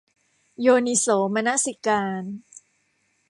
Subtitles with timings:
[0.61, 2.23] โยนิโสมนสิการ